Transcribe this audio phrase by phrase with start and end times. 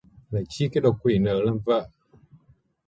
[0.31, 1.89] Lấy chi cái đồ quỷ nớ làm vợ